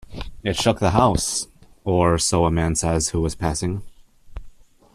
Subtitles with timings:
[0.41, 1.47] It shook the house,
[1.83, 3.83] or so a man says who was passing.